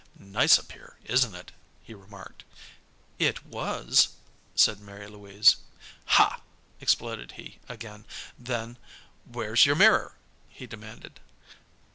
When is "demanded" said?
10.65-11.19